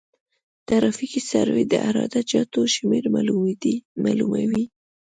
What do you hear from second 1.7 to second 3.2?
عراده جاتو شمېر